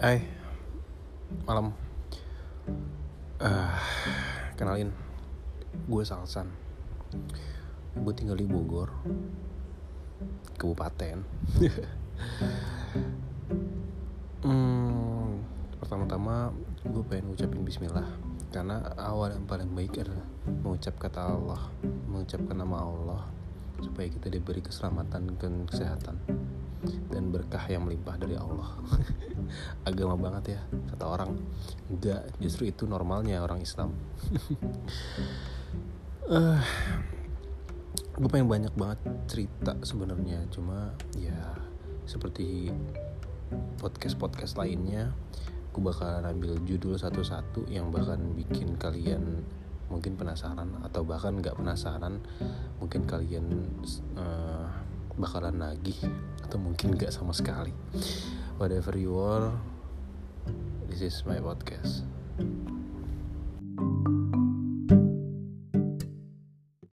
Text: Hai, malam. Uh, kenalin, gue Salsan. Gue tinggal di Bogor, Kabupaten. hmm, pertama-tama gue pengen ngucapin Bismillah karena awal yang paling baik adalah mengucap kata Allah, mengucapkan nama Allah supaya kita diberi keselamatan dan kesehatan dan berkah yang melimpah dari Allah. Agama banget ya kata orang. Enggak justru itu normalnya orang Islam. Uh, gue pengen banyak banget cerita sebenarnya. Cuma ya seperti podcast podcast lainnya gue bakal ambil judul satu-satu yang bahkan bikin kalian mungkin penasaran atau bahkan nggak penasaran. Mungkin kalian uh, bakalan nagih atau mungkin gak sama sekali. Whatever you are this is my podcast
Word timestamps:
Hai, 0.00 0.16
malam. 1.44 1.76
Uh, 3.36 3.76
kenalin, 4.56 4.88
gue 5.76 6.02
Salsan. 6.08 6.48
Gue 7.92 8.16
tinggal 8.16 8.40
di 8.40 8.48
Bogor, 8.48 8.88
Kabupaten. 10.56 11.20
hmm, 14.48 15.28
pertama-tama 15.84 16.48
gue 16.80 17.04
pengen 17.04 17.36
ngucapin 17.36 17.60
Bismillah 17.60 18.08
karena 18.56 18.80
awal 18.96 19.36
yang 19.36 19.44
paling 19.44 19.68
baik 19.76 20.00
adalah 20.00 20.24
mengucap 20.48 20.96
kata 20.96 21.28
Allah, 21.28 21.68
mengucapkan 22.08 22.56
nama 22.56 22.88
Allah 22.88 23.28
supaya 23.84 24.08
kita 24.08 24.32
diberi 24.32 24.64
keselamatan 24.64 25.36
dan 25.36 25.68
kesehatan 25.68 26.39
dan 27.12 27.28
berkah 27.28 27.64
yang 27.68 27.84
melimpah 27.84 28.16
dari 28.16 28.36
Allah. 28.36 28.80
Agama 29.88 30.16
banget 30.16 30.56
ya 30.56 30.60
kata 30.94 31.04
orang. 31.04 31.30
Enggak 31.92 32.22
justru 32.40 32.68
itu 32.72 32.88
normalnya 32.88 33.42
orang 33.44 33.60
Islam. 33.62 33.92
Uh, 36.30 36.62
gue 38.14 38.30
pengen 38.30 38.46
banyak 38.46 38.70
banget 38.78 39.02
cerita 39.26 39.74
sebenarnya. 39.82 40.46
Cuma 40.54 40.94
ya 41.18 41.58
seperti 42.06 42.70
podcast 43.82 44.14
podcast 44.14 44.54
lainnya 44.54 45.10
gue 45.70 45.82
bakal 45.82 46.22
ambil 46.22 46.54
judul 46.66 46.94
satu-satu 46.94 47.66
yang 47.66 47.94
bahkan 47.94 48.18
bikin 48.34 48.78
kalian 48.78 49.42
mungkin 49.90 50.14
penasaran 50.14 50.70
atau 50.86 51.02
bahkan 51.02 51.34
nggak 51.38 51.58
penasaran. 51.58 52.22
Mungkin 52.78 53.10
kalian 53.10 53.46
uh, 54.14 54.70
bakalan 55.18 55.58
nagih 55.58 55.98
atau 56.44 56.58
mungkin 56.60 56.94
gak 56.94 57.10
sama 57.14 57.32
sekali. 57.32 57.72
Whatever 58.60 58.94
you 58.94 59.16
are 59.16 59.50
this 60.90 61.00
is 61.06 61.22
my 61.22 61.38
podcast 61.38 62.02